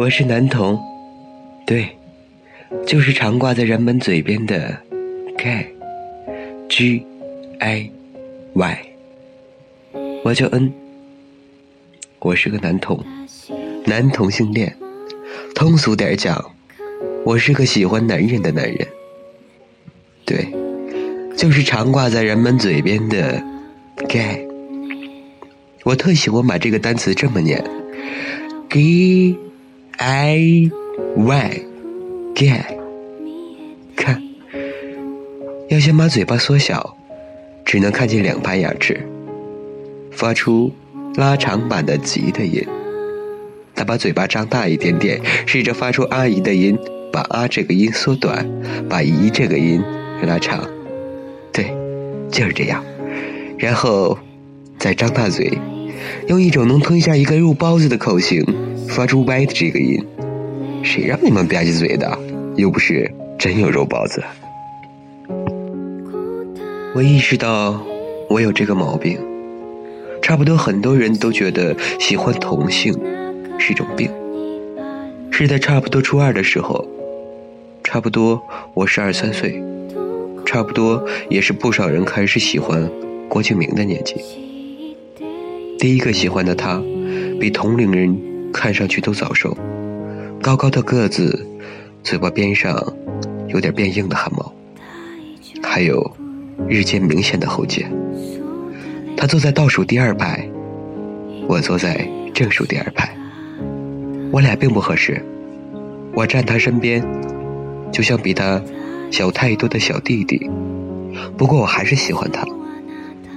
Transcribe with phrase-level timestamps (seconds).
[0.00, 0.80] 我是男童，
[1.66, 1.86] 对，
[2.86, 4.74] 就是常挂在人们嘴边的
[5.36, 7.04] gay，G
[7.58, 7.90] I
[8.54, 8.78] Y。
[10.24, 10.72] 我叫 N，
[12.18, 13.04] 我是个男童，
[13.84, 14.74] 男同性恋。
[15.54, 16.50] 通俗点讲，
[17.26, 18.88] 我是个喜欢男人的男人。
[20.24, 20.48] 对，
[21.36, 23.44] 就是常挂在人们嘴边的
[24.08, 24.48] gay。
[25.84, 27.62] 我特喜欢把这个单词这么念
[28.70, 29.36] ，gay
[30.02, 30.70] i
[31.14, 31.62] y
[32.34, 32.64] gay。
[33.94, 34.22] 看，
[35.68, 36.96] 要先把嘴巴缩小，
[37.66, 38.98] 只能看见两排牙齿，
[40.10, 40.72] 发出
[41.16, 42.66] 拉长版的吉的音。
[43.74, 46.78] 他把嘴巴张大一点点，试着发出“阿姨”的音，
[47.12, 48.48] 把“啊”这个音缩短，
[48.88, 49.82] 把“姨”这个音
[50.22, 50.66] 拉长。
[51.52, 51.74] 对，
[52.30, 52.82] 就是这样。
[53.58, 54.18] 然后
[54.78, 55.58] 再张大嘴。
[56.28, 58.42] 用一种能吞下一个肉包子的口型
[58.90, 60.04] 发出 “y” 的这个音，
[60.82, 62.18] 谁让你们吧唧嘴的？
[62.56, 64.22] 又不是真有肉包子。
[66.94, 67.80] 我意识到
[68.28, 69.16] 我有这个毛病，
[70.20, 72.92] 差不多很多人都觉得喜欢同性
[73.58, 74.10] 是一种病。
[75.30, 76.84] 是在差不多初二的时候，
[77.84, 78.42] 差不多
[78.74, 79.62] 我十二三岁，
[80.44, 82.90] 差不多也是不少人开始喜欢
[83.28, 84.16] 郭敬明的年纪。
[85.78, 86.82] 第一个喜欢的他，
[87.40, 88.20] 比同龄人
[88.52, 89.56] 看上去都早熟，
[90.42, 91.46] 高高的个子，
[92.02, 92.76] 嘴巴边上
[93.48, 94.52] 有点变硬的汗毛，
[95.62, 96.10] 还有
[96.68, 97.86] 日渐明显的喉结。
[99.16, 100.48] 他坐在倒数第二排，
[101.46, 103.14] 我坐在正数第二排，
[104.32, 105.24] 我俩并不合适。
[106.12, 107.04] 我站他身边，
[107.92, 108.60] 就像比他
[109.10, 110.50] 小太多的小弟弟，
[111.36, 112.44] 不过我还是喜欢他，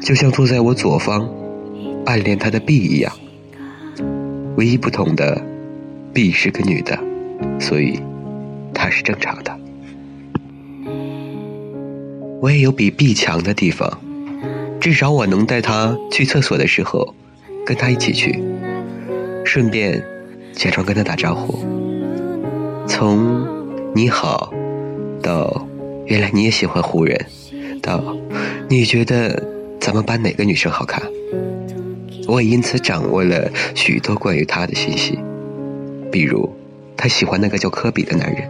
[0.01, 1.29] 就像坐在我左方。
[2.05, 3.13] 暗恋他的 B 一样，
[4.55, 5.41] 唯一不同的
[6.13, 6.97] ，B 是个女的，
[7.59, 7.99] 所以
[8.73, 9.59] 她是正常的。
[12.39, 13.99] 我也有比 B 强的地方，
[14.79, 17.15] 至少我能带她去厕所的时候，
[17.65, 18.37] 跟她一起去，
[19.43, 20.03] 顺便
[20.53, 21.57] 假装跟她打招呼。
[22.85, 23.47] 从
[23.95, 24.53] 你好，
[25.21, 25.67] 到
[26.05, 27.25] 原来你也喜欢湖人，
[27.81, 28.03] 到
[28.69, 29.41] 你觉得
[29.79, 31.01] 咱们班哪个女生好看？
[32.33, 35.19] 我也因此掌握了许多关于他的信息，
[36.11, 36.51] 比如
[36.97, 38.49] 他喜欢那个叫科比的男人，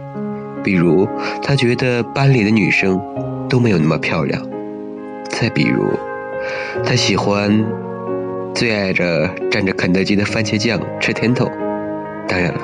[0.62, 1.06] 比如
[1.42, 2.98] 他觉得班里的女生
[3.46, 4.40] 都没有那么漂亮，
[5.28, 5.84] 再比如
[6.82, 7.62] 他喜欢
[8.54, 11.50] 最爱着蘸着肯德基的番茄酱吃甜筒。
[12.26, 12.60] 当然了，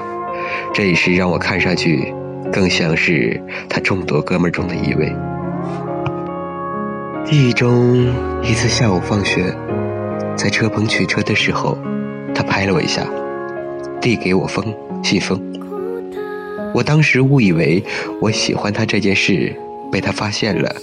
[0.72, 2.14] 这也是让我看上去
[2.50, 3.38] 更像是
[3.68, 5.14] 他众多哥们中的一位。
[7.26, 8.10] 记忆中
[8.42, 9.54] 一次下午放学。
[10.42, 11.76] 在车棚取车的时候，
[12.34, 13.06] 他拍了我一下，
[14.00, 14.64] 递给我封
[15.04, 15.38] 信封。
[16.72, 17.84] 我当时误以为
[18.22, 19.54] 我喜欢他这件事
[19.92, 20.74] 被他发现了，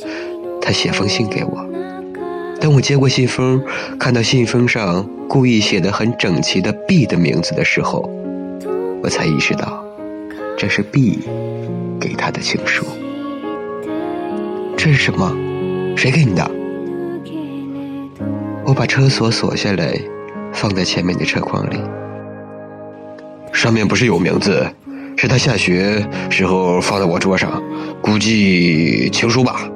[0.61, 1.67] 他写封信给我。
[2.61, 3.59] 当我接过信封，
[3.99, 8.07] 看到信封上故意写的很整齐的 “B” 的名字的时候，
[9.01, 9.83] 我才意识到，
[10.55, 11.17] 这是 B
[11.99, 12.85] 给他的情书。
[14.77, 15.35] 这是什么？
[15.95, 16.47] 谁给你的？
[18.67, 19.97] 我把车锁锁下来，
[20.51, 21.77] 放在前面的车筐里。
[23.53, 24.67] 上面不是有名字，
[25.15, 27.63] 是他下学时候放在我桌上，
[28.01, 29.69] 估计情书吧。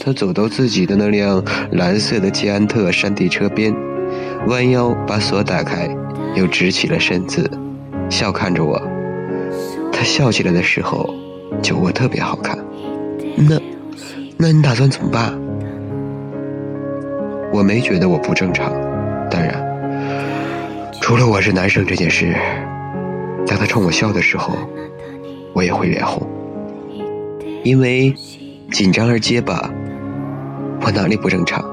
[0.00, 1.40] 他走到自己的那辆
[1.70, 3.72] 蓝色的捷安特山地车边，
[4.48, 5.88] 弯腰把锁打开，
[6.34, 7.48] 又直起了身子，
[8.10, 8.82] 笑看着我。
[9.92, 11.14] 他笑起来的时候，
[11.62, 12.58] 酒窝特别好看。
[13.36, 13.60] 那，
[14.36, 15.38] 那你打算怎么办？
[17.52, 18.72] 我没觉得我不正常，
[19.30, 19.54] 当然，
[21.00, 22.34] 除了我是男生这件事，
[23.46, 24.54] 当他冲我笑的时候，
[25.54, 26.26] 我也会脸红，
[27.64, 28.14] 因为
[28.70, 29.70] 紧张而结巴。
[30.82, 31.64] 我哪里不正常？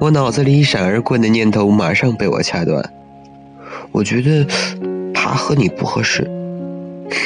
[0.00, 2.84] 我脑子里一闪而过的念头马上被我掐断。
[3.92, 4.44] 我觉得
[5.14, 6.28] 他和你不合适。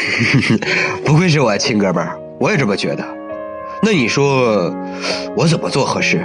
[1.04, 3.04] 不愧是我亲哥们儿，我也这么觉得。
[3.82, 4.74] 那你说
[5.36, 6.20] 我怎么做合适？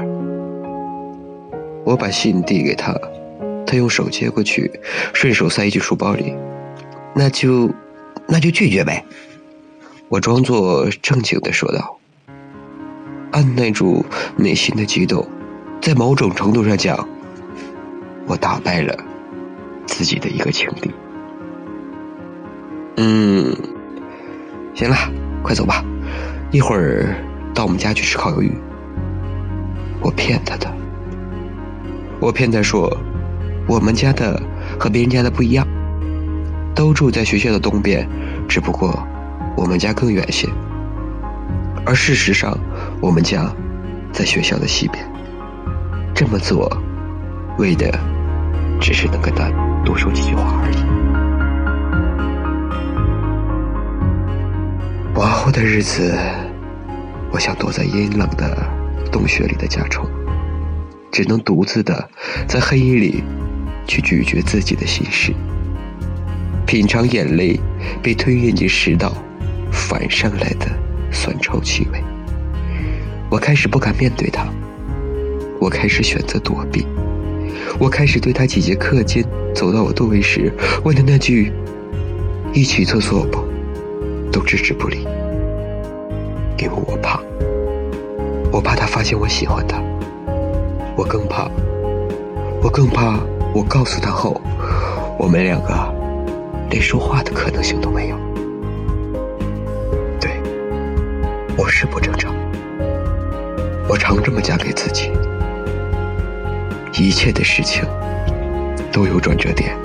[1.84, 2.94] 我把信递给他，
[3.66, 4.72] 他用手接过去，
[5.14, 6.36] 顺手塞进书包里。
[7.14, 7.70] 那就，
[8.28, 9.04] 那就拒绝呗。
[10.08, 11.98] 我装作正经的说道，
[13.32, 14.06] 按耐住
[14.36, 15.28] 内心的激动，
[15.82, 17.08] 在某种程度上讲，
[18.28, 18.98] 我打败了
[19.86, 20.92] 自己的一个情敌。
[22.98, 23.56] 嗯，
[24.74, 24.96] 行了，
[25.42, 25.84] 快走吧，
[26.52, 27.16] 一会儿
[27.54, 28.52] 到我们家去吃烤鱿鱼。
[30.02, 30.81] 我骗他的。
[32.22, 32.96] 我骗他说，
[33.68, 34.42] 我们家的
[34.80, 35.68] 和别人家的不一样。
[36.74, 38.08] 都住在学校的东边，
[38.48, 39.06] 只不过
[39.58, 40.48] 我们家更远些。
[41.86, 42.58] 而事实上，
[43.02, 43.52] 我们家
[44.14, 45.04] 在学校的西边。
[46.16, 46.72] 这么做，
[47.58, 47.92] 为的
[48.80, 49.50] 只是能跟他
[49.84, 50.78] 多说几句话而已。
[55.16, 56.16] 往后的日子，
[57.32, 58.58] 我想躲在阴冷的
[59.12, 60.08] 洞穴里的甲虫，
[61.12, 62.10] 只能独自的
[62.48, 63.24] 在黑夜里
[63.86, 65.34] 去咀嚼自己的心事，
[66.66, 67.60] 品尝眼泪
[68.02, 69.14] 被吞咽进食道
[69.72, 70.68] 反上来的
[71.12, 72.02] 酸臭气味。
[73.30, 74.48] 我开始不敢面对他，
[75.60, 76.86] 我开始选择躲避，
[77.78, 79.24] 我开始对他几节课间
[79.54, 80.52] 走到我座位时
[80.84, 81.52] 问的那句
[82.54, 83.44] “一起厕所不”。
[84.32, 85.00] 都置之不理，
[86.58, 87.20] 因为我怕，
[88.50, 89.78] 我怕他发现我喜欢他，
[90.96, 91.50] 我更怕，
[92.62, 93.20] 我更怕
[93.54, 94.40] 我告诉他后，
[95.18, 95.74] 我们两个
[96.70, 98.18] 连说话的可能性都没有。
[100.20, 100.42] 对，
[101.58, 102.34] 我是不正常，
[103.88, 105.12] 我常这么讲给自己。
[106.94, 107.84] 一切的事情
[108.92, 109.76] 都有转折点，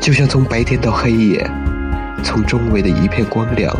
[0.00, 1.50] 就像从白天到黑夜。
[2.22, 3.72] 从周围的一片光亮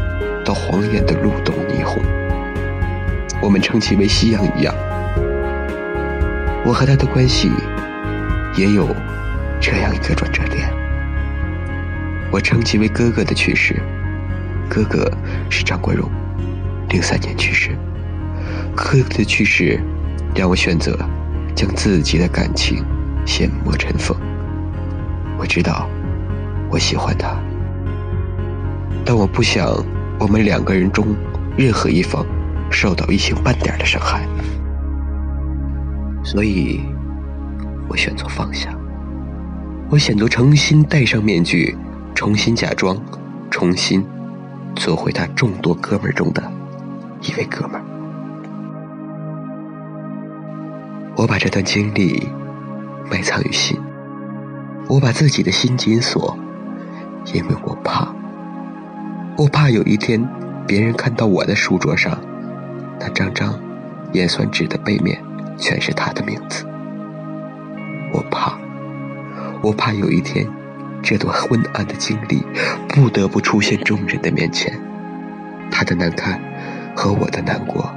[0.44, 2.00] 到晃眼的路灯霓虹，
[3.42, 4.72] 我们称其为夕阳一样。
[6.64, 7.50] 我和他的关系
[8.56, 8.94] 也有
[9.60, 10.70] 这样一个转折点。
[12.31, 13.81] 我称其为哥哥的去世。
[14.69, 15.10] 哥哥
[15.49, 16.10] 是张国荣，
[16.90, 17.70] 零三年去世。
[18.76, 19.81] 哥哥的去世
[20.34, 20.94] 让我选择
[21.55, 22.84] 将自己的感情
[23.25, 24.14] 先磨尘封。
[25.38, 25.88] 我知道，
[26.70, 27.34] 我喜欢他。
[29.06, 29.66] 但我不想
[30.20, 31.16] 我们两个人中
[31.56, 32.26] 任何一方
[32.70, 34.28] 受到一星半点的伤害，
[36.30, 36.78] 所以，
[37.88, 38.69] 我选择放下。
[39.88, 41.75] 我选择重新戴上面具，
[42.14, 42.94] 重新假装，
[43.50, 44.04] 重新
[44.76, 46.42] 做回他众多哥们中的
[47.22, 47.80] 一位哥们。
[51.16, 52.28] 我把这段经历
[53.10, 53.80] 埋藏于心，
[54.86, 56.36] 我把自己的心紧锁，
[57.32, 58.06] 因为我怕。
[59.38, 60.22] 我怕有一天，
[60.66, 62.20] 别人看到我的书桌上
[63.00, 63.58] 那张张
[64.12, 65.19] 验算纸的背面
[65.58, 66.64] 全是他的名字。
[68.12, 68.56] 我怕，
[69.60, 70.46] 我怕有一天，
[71.02, 72.43] 这段昏暗的经历
[72.88, 74.72] 不得不出现众人的面前，
[75.70, 76.40] 他的难堪
[76.96, 77.93] 和我的难过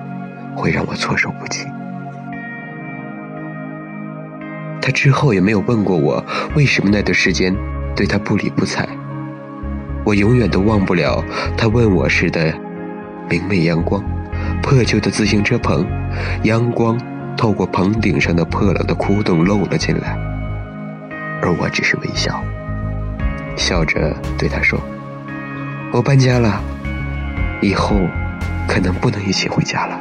[0.56, 1.66] 会让我措手不及。
[4.82, 6.26] 他之后也没有问过我
[6.56, 7.56] 为什么那段时间
[7.96, 8.88] 对他不理不睬。
[10.04, 11.24] 我永远都忘不了
[11.56, 12.52] 他问我时的
[13.30, 14.04] 明媚阳光，
[14.64, 15.86] 破旧的自行车棚，
[16.44, 17.00] 阳光
[17.42, 20.16] 透过棚顶上的破了的窟窿漏了进来，
[21.42, 22.40] 而我只是微笑，
[23.58, 24.80] 笑着对他说
[25.92, 26.62] ：“我搬家了，
[27.60, 27.96] 以后
[28.68, 30.00] 可能不能一起回家了。”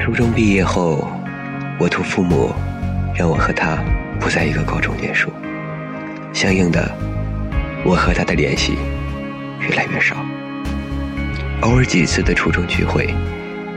[0.00, 1.06] 初中毕业后，
[1.78, 2.50] 我托父母
[3.14, 3.76] 让我和他
[4.18, 5.30] 不在一个高中念书，
[6.32, 6.90] 相应的。
[7.84, 8.78] 我和他的联系
[9.60, 10.16] 越来越少，
[11.60, 13.14] 偶尔几次的初中聚会，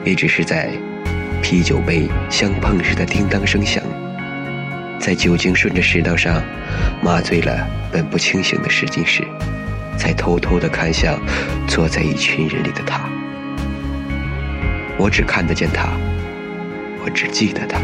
[0.06, 0.72] 也只是在
[1.50, 3.82] 啤酒杯相碰时的叮当声响，
[5.00, 6.44] 在酒精顺着食道上
[7.02, 9.26] 麻醉了本不清醒的试金石，
[9.98, 11.18] 才偷偷的看向
[11.66, 13.00] 坐在一群人里的他。
[14.98, 15.88] 我只看得见他，
[17.06, 17.80] 我只记得他。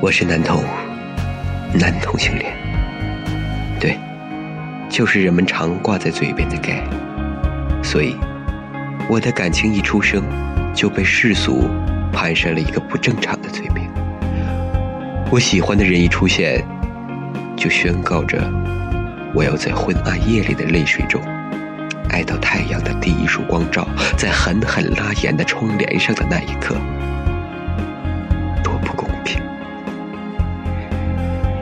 [0.00, 0.64] 我是男同，
[1.78, 2.50] 男同性恋。
[3.78, 3.98] 对，
[4.88, 6.82] 就是人们常挂在嘴边的 gay。
[7.82, 8.16] 所以，
[9.06, 10.24] 我的感情一出生，
[10.74, 11.68] 就被世俗
[12.12, 13.88] 攀上了一个不正常的罪名。
[15.30, 16.64] 我喜欢的人一出现，
[17.56, 18.38] 就宣告着
[19.34, 21.20] 我要在昏暗夜里的泪水中，
[22.10, 23.86] 爱到太阳的第一束光照
[24.16, 26.76] 在狠狠拉严的窗帘上的那一刻。
[28.62, 29.40] 多不公平！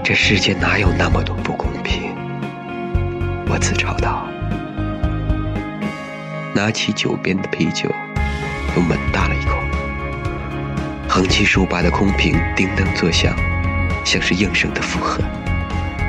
[0.03, 2.11] 这世界哪有那么多不公平？
[3.49, 4.27] 我自嘲道
[6.55, 7.89] ：“拿起酒边的啤酒，
[8.77, 9.57] 又猛大了一口。
[11.09, 13.35] 横七竖八的空瓶叮当作响，
[14.05, 15.23] 像是应声的附和，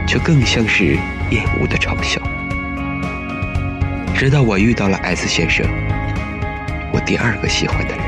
[0.08, 0.98] 却更像是
[1.32, 2.22] 厌恶的嘲笑。
[4.14, 5.66] 直到我遇到了 S 先生，
[6.92, 8.06] 我第二个喜欢的人。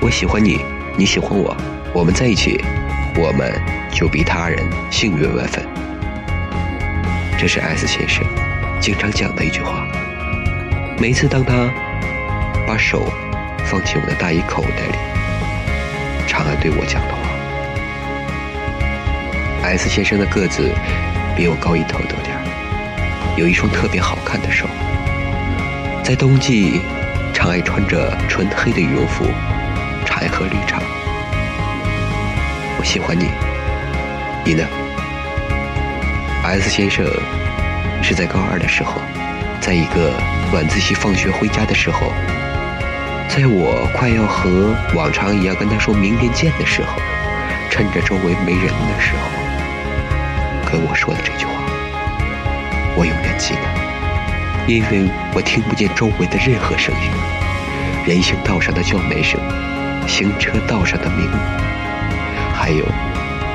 [0.00, 0.58] 我喜欢你，
[0.96, 1.56] 你喜欢我，
[1.94, 2.60] 我们在一起，
[3.14, 3.52] 我们
[3.92, 4.58] 就比他人
[4.90, 5.64] 幸运万分。”
[7.38, 8.24] 这是 S 先生
[8.80, 9.86] 经常讲的一句话。
[10.98, 11.70] 每次当他
[12.66, 13.12] 把手
[13.64, 14.98] 放进我的大衣口袋里，
[16.26, 17.18] 长安对我讲的话。
[19.64, 20.74] S 先生的个子
[21.36, 22.36] 比我高一头多点
[23.36, 24.66] 有一双特别好看的手，
[26.02, 26.80] 在冬季
[27.32, 29.24] 长爱穿着纯黑的羽绒服，
[30.04, 30.82] 茶喝绿茶。
[32.78, 33.30] 我喜欢你，
[34.44, 34.66] 你呢
[36.44, 37.06] ？S 先生
[38.02, 39.00] 是在高二的时候，
[39.60, 40.12] 在一个
[40.52, 42.12] 晚自习放学回家的时候，
[43.34, 47.00] 在我快要和往常一样跟他说明天见的时候，
[47.70, 51.52] 趁着周围没人的时候，跟我说的这句话，
[52.94, 53.62] 我永远记得，
[54.66, 57.10] 因为我听不见周围的任何声音，
[58.04, 59.40] 人行道上的叫卖声，
[60.06, 61.26] 行车道上的鸣。
[62.52, 62.84] 还有，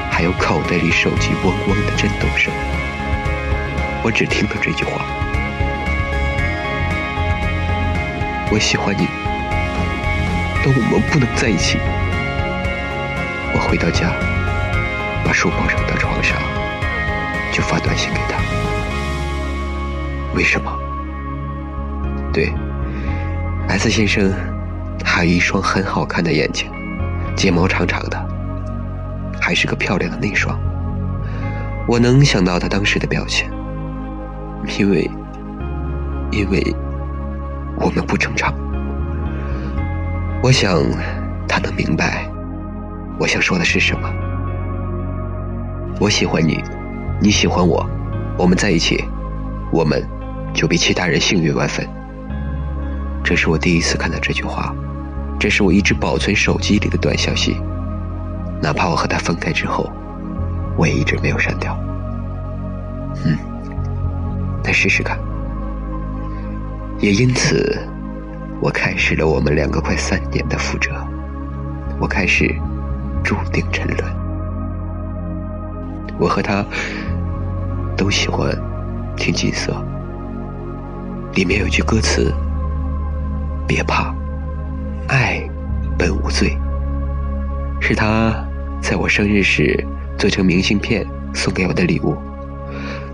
[0.10, 2.52] 还有口袋里手机嗡嗡的震动声，
[4.02, 5.06] 我只听到这句话：
[8.50, 9.08] 我喜欢你，
[10.70, 11.78] 但我们不能在一起。
[13.54, 14.12] 我回到家，
[15.24, 16.38] 把书包扔到床上，
[17.54, 18.38] 就发短信给他。
[20.36, 20.70] 为什么？
[22.34, 22.54] 对
[23.70, 24.30] ，S 先生，
[25.06, 26.70] 还有一双很好看的眼睛，
[27.34, 28.28] 睫毛长长的。
[29.40, 30.60] 还是个漂亮的内双，
[31.88, 33.50] 我能想到他当时的表情，
[34.78, 35.10] 因为，
[36.30, 36.62] 因为
[37.78, 38.54] 我们不正常。
[40.48, 40.82] 我想
[41.46, 42.26] 他能明白
[43.20, 44.10] 我想说的是什么。
[46.00, 46.64] 我喜欢你，
[47.20, 47.86] 你喜欢我，
[48.38, 49.04] 我们在一起，
[49.74, 50.02] 我们
[50.54, 51.86] 就比其他人幸运万分。
[53.26, 54.74] 这是我第一次看到这句话，
[55.38, 57.60] 这是我一直保存手机里的短消息。
[58.62, 59.92] 哪怕我和他分开之后，
[60.78, 61.78] 我也一直没有删掉。
[63.26, 63.38] 嗯，
[64.64, 65.20] 再试试看。
[67.00, 67.86] 也因此，
[68.62, 70.92] 我开始了我们两个快三年的覆辙。
[72.00, 72.54] 我开始
[73.24, 74.16] 注定沉沦。
[76.20, 76.66] 我和他
[77.96, 78.52] 都喜欢
[79.16, 79.74] 听金色，
[81.34, 82.34] 里面有句歌词
[83.68, 84.14] ：“别怕，
[85.08, 85.42] 爱
[85.98, 86.58] 本无罪。”
[87.82, 88.44] 是他。
[88.80, 89.84] 在我生日时
[90.20, 92.16] 做成明信片送给我的礼物，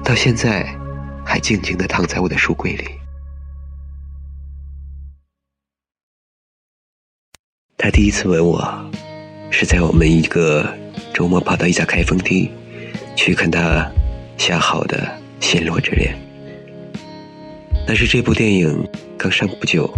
[0.03, 0.67] 到现在
[1.25, 2.85] 还静静地躺在我的书柜里。
[7.83, 8.89] 他第一次吻我，
[9.51, 10.65] 是在我们一个
[11.13, 12.49] 周末跑到一家开封厅
[13.13, 13.91] 去看他
[14.37, 14.99] 下好的
[15.45, 16.15] 《陷落之恋》。
[17.85, 18.87] 那是这部电影
[19.17, 19.93] 刚上不久，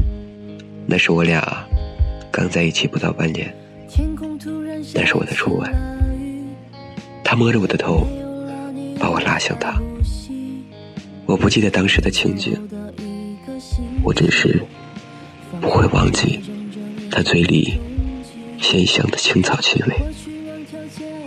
[0.87, 1.63] 那是我俩
[2.31, 3.55] 刚在一起不到半年。
[4.95, 5.71] 那是我的初吻，
[7.23, 8.07] 他摸着我的头，
[8.99, 9.79] 把我拉向他。
[11.27, 12.59] 我不记得当时的情景，
[14.01, 14.59] 我只是
[15.61, 16.41] 不会忘记
[17.15, 17.79] 他嘴里
[18.61, 19.95] 鲜香的青草气味，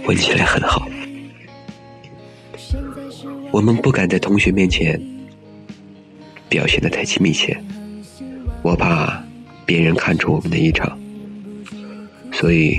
[0.06, 0.86] 闻起来很好。
[3.50, 5.00] 我们不敢在同学面前
[6.46, 7.58] 表现的太亲密切，
[8.60, 9.24] 我怕
[9.64, 10.98] 别人看出我们的异常，
[12.30, 12.78] 所以。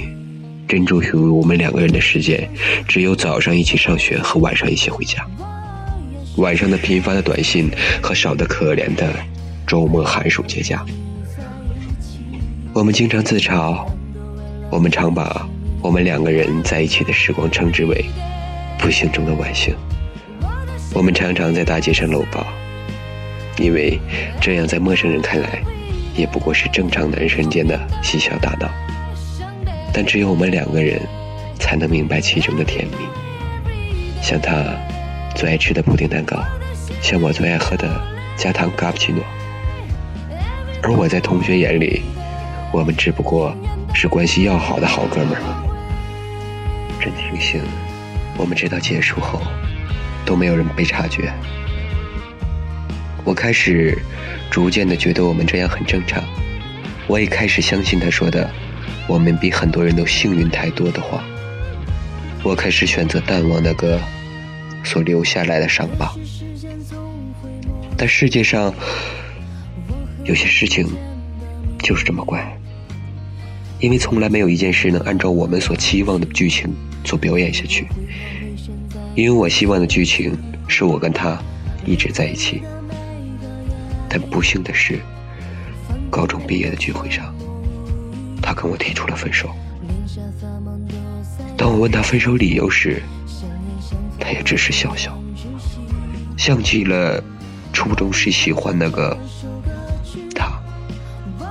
[0.67, 2.47] 真正属于我们两个人的时间，
[2.87, 5.25] 只有早上一起上学和晚上一起回家。
[6.37, 7.71] 晚上的频繁的短信
[8.03, 9.11] 和少的可怜的
[9.65, 10.85] 周末寒暑节假。
[12.71, 13.83] 我们经常自嘲，
[14.69, 15.47] 我们常把
[15.81, 18.05] 我们两个人在一起的时光称之为
[18.77, 19.75] 不幸中的万幸。
[20.93, 22.45] 我们常常在大街上搂抱，
[23.57, 23.99] 因为
[24.39, 25.61] 这样在陌生人看来，
[26.15, 28.69] 也不过是正常男人间的嬉笑打闹。
[29.91, 31.01] 但只有我们两个人，
[31.57, 32.93] 才能明白其中的甜蜜。
[34.21, 34.63] 像他
[35.35, 36.37] 最爱吃的布丁蛋糕，
[37.01, 37.89] 像我最爱喝的
[38.37, 39.23] 加糖卡布奇诺。
[40.81, 42.03] 而我在同学眼里，
[42.71, 43.55] 我们只不过
[43.93, 45.41] 是关系要好的好哥们儿。
[47.01, 47.61] 真庆幸，
[48.37, 49.41] 我们直到结束后，
[50.25, 51.31] 都没有人被察觉。
[53.23, 53.97] 我开始
[54.51, 56.23] 逐渐的觉得我们这样很正常，
[57.07, 58.49] 我也开始相信他说的。
[59.07, 61.23] 我们比很多人都幸运太多的话，
[62.43, 63.99] 我开始选择淡忘那个
[64.83, 66.13] 所留下来的伤疤。
[67.97, 68.73] 但世界上
[70.23, 70.87] 有些事情
[71.79, 72.58] 就是这么怪，
[73.79, 77.87] 因为从来没有一件事能按照我们所期望的剧情做表演下去。
[79.15, 81.41] 因为我希望的剧情是我跟他
[81.85, 82.61] 一直在一起，
[84.09, 84.99] 但不幸的是，
[86.09, 87.33] 高中毕业的聚会上。
[88.41, 89.49] 他跟我提出了分手。
[91.57, 93.01] 当我问他分手理由时，
[94.19, 95.17] 他也只是笑笑，
[96.37, 97.21] 像极了
[97.73, 99.17] 初中时喜欢那个，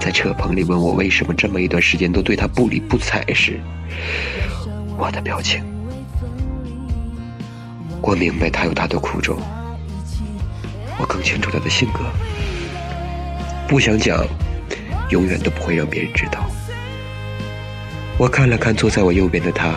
[0.09, 3.61] 在车棚里问我为什么这么一段时间都对他不理不睬时，
[4.97, 5.63] 我的表情。
[8.01, 9.39] 我明白他有他的苦衷，
[10.99, 12.01] 我更清楚他的性格。
[13.69, 14.27] 不想讲，
[15.11, 16.49] 永远都不会让别人知道。
[18.17, 19.75] 我看了看坐在我右边的他，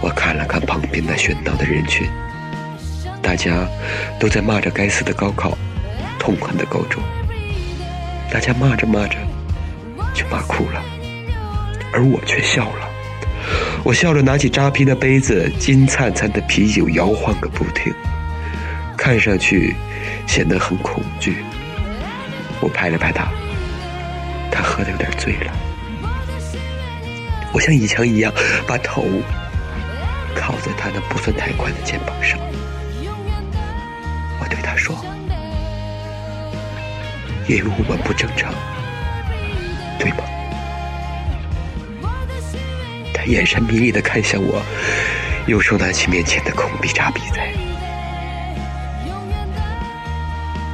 [0.00, 2.08] 我看了看旁边那喧闹的人群，
[3.22, 3.68] 大家
[4.18, 5.56] 都在骂着该死的高考，
[6.18, 7.00] 痛恨的高中。
[8.32, 9.18] 大家骂着骂着，
[10.14, 10.82] 就骂哭了，
[11.92, 12.88] 而我却笑了。
[13.84, 17.92] 我笑着拿起扎啤的杯子，金灿灿的啤酒摇晃个不停，
[18.96, 19.76] 看上去
[20.26, 21.44] 显得很恐惧。
[22.60, 23.28] 我拍了拍他，
[24.50, 25.52] 他喝的有点醉了。
[27.52, 28.32] 我像以前一样
[28.66, 29.04] 把头
[30.34, 32.38] 靠在他那不算太宽的肩膀上。
[34.40, 34.96] 我对他说
[37.48, 38.52] ：“因为我们不正常，
[39.98, 40.18] 对吗？”
[43.14, 44.62] 他眼神迷离的看向我，
[45.46, 47.52] 右手拿起面前的空笔扎笔在，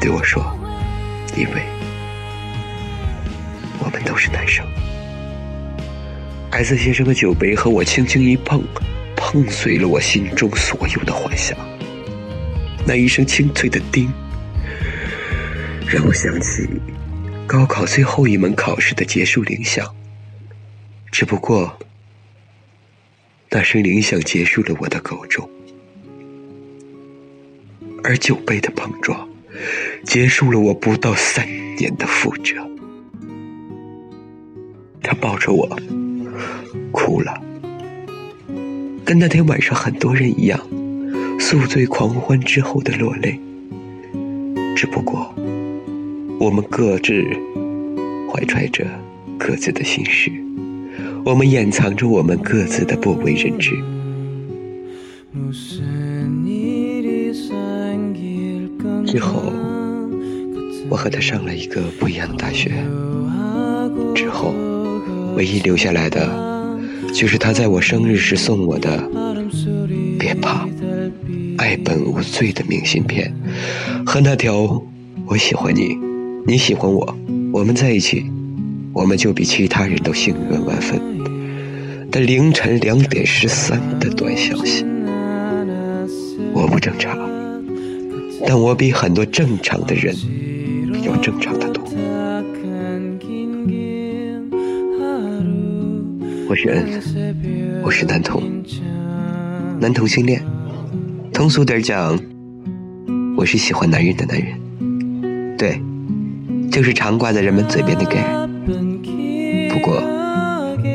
[0.01, 0.59] 对我说
[1.37, 1.63] ：“因为。”
[3.81, 4.67] 我们都是男生。
[6.51, 8.63] S 先生的酒杯和我轻轻一碰，
[9.17, 11.57] 碰碎了我心中所有的幻想。
[12.87, 14.13] 那一声清脆的“叮”，
[15.91, 16.69] 让我想起
[17.47, 19.95] 高考最后一门考试的结束铃响。
[21.11, 21.79] 只不过，
[23.49, 25.49] 那声铃响结束了我的高中，
[28.05, 29.27] 而酒杯的碰撞，
[30.05, 32.55] 结束了我不到三年的负责。
[35.03, 35.67] 他抱着我
[36.93, 37.43] 哭了，
[39.07, 40.61] 跟那天晚上很多人一样，
[41.41, 43.41] 宿醉狂欢之后的落泪。
[44.77, 45.35] 只不过，
[46.39, 47.25] 我们各自
[48.31, 48.87] 怀揣着
[49.39, 50.31] 各自的心事，
[51.25, 53.73] 我们掩藏着我们各自的不为人知。
[59.05, 59.53] 之后，
[60.89, 62.71] 我和他上了一个不一样的大学。
[64.15, 64.55] 之后。
[65.37, 66.77] 唯一留下来的，
[67.15, 69.09] 就是他在我生日时送我的
[70.19, 70.69] “别怕，
[71.59, 73.33] 爱本无罪”的明信片，
[74.05, 74.83] 和那条
[75.27, 75.97] “我喜欢你，
[76.49, 77.15] 你喜欢我，
[77.53, 78.25] 我们在一起，
[78.95, 80.99] 我们就比其他人都幸运万分”
[82.11, 84.83] 的凌晨两点十三的短消息。
[86.55, 87.19] 我不正常，
[88.47, 90.17] 但我比很多正常的人
[91.03, 91.85] 要正常的多。
[96.49, 98.43] 我是恩，我是男同，
[99.79, 100.43] 男同性恋。
[101.31, 102.19] 通俗点讲，
[103.37, 105.57] 我是喜欢男人的男人。
[105.59, 105.79] 对，
[106.71, 108.23] 就是常挂在人们嘴边的 gay。
[109.71, 110.03] 不过，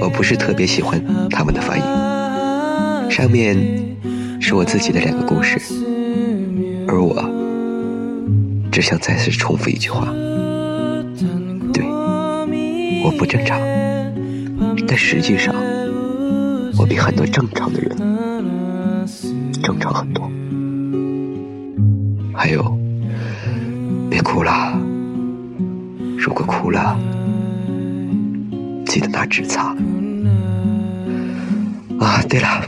[0.01, 1.83] 我不是特别喜欢他们的发音。
[3.09, 3.57] 上面
[4.39, 5.59] 是我自己的两个故事，
[6.87, 7.23] 而我
[8.71, 10.07] 只想再次重复一句话：
[11.73, 11.85] 对，
[13.03, 13.59] 我不正常。
[14.87, 15.53] 但实际上，
[16.77, 17.95] 我比很多正常的人
[19.61, 20.29] 正常很多。
[22.33, 22.77] 还有，
[24.09, 24.77] 别哭了，
[26.25, 26.97] 如果哭了，
[28.85, 29.75] 记得拿纸擦。
[31.99, 32.65] 啊，对了，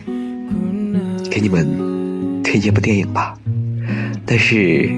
[1.31, 3.33] 给你们推荐部电影吧。
[4.25, 4.91] 但是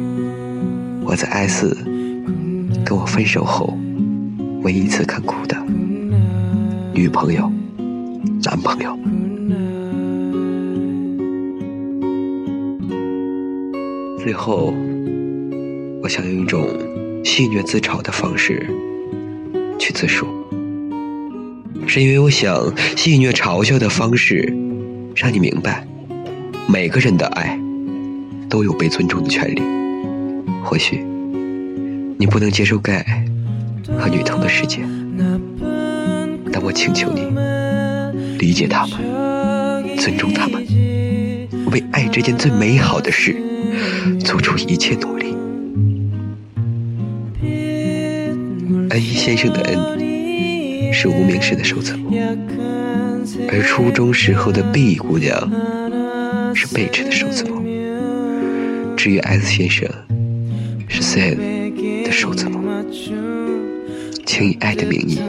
[1.04, 1.78] 我在 S
[2.84, 3.78] 跟我分手后
[4.64, 5.56] 唯一一次看哭的。
[6.96, 7.52] 女朋友，
[8.44, 8.98] 男朋友。
[14.24, 14.74] 最后，
[16.02, 16.68] 我想用一种
[17.24, 18.66] 戏谑自嘲的方式
[19.78, 20.28] 去自述，
[21.86, 24.54] 是因为我想戏谑嘲笑的方式，
[25.16, 25.86] 让你明白，
[26.68, 27.60] 每个人的爱
[28.50, 29.62] 都有被尊重的权利。
[30.64, 31.04] 或许，
[32.18, 33.06] 你不能接受盖
[33.98, 34.80] 和女童的世界。
[36.52, 37.22] 但我请求你
[38.38, 40.66] 理解他们，尊重他们，
[41.72, 43.36] 为爱这件最美好的事
[44.24, 45.17] 做出一切努力。
[48.98, 52.12] 恩一先生的恩是无名氏的首字母，
[53.48, 55.40] 而初中时候的 B 姑娘
[56.56, 57.62] 是贝池的首字母。
[58.98, 59.88] 至于 S 先生
[60.88, 61.38] 是 Sam
[62.06, 62.60] 的首字母，
[64.26, 65.20] 请以爱的名义。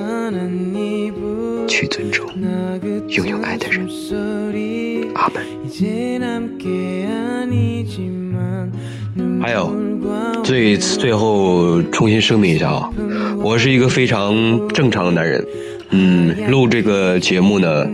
[1.69, 2.27] 去尊重
[3.09, 3.87] 拥有爱的人，
[5.15, 5.45] 阿门。
[9.41, 9.77] 还有，
[10.43, 12.91] 最最后重新声明一下啊，
[13.49, 15.43] 我是一个非常正常的男人，
[15.89, 17.87] 嗯，录这个节目呢，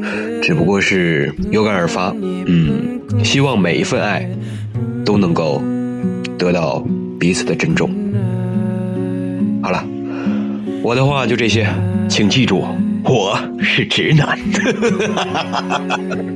[0.42, 2.12] 只不过是有感而发。
[2.18, 4.28] 嗯，希望每一份爱
[5.04, 5.62] 都能够
[6.36, 6.84] 得到
[7.20, 7.88] 彼此的珍重。
[9.62, 9.86] 好了，
[10.82, 11.68] 我的话就这些，
[12.08, 12.64] 请记住，
[13.04, 14.36] 我是直男。